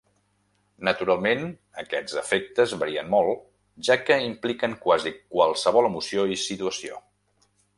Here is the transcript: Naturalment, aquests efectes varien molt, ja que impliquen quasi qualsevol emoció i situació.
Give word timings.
Naturalment, 0.87 1.43
aquests 1.83 2.15
efectes 2.21 2.73
varien 2.83 3.11
molt, 3.15 3.43
ja 3.91 3.99
que 4.09 4.19
impliquen 4.31 4.75
quasi 4.87 5.13
qualsevol 5.37 5.91
emoció 5.95 6.27
i 6.39 6.43
situació. 6.47 6.99